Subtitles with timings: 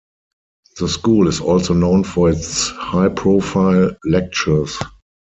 [0.79, 4.79] The School is also known for its high-profile lecturers.